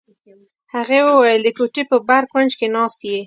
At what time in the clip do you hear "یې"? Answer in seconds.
3.09-3.17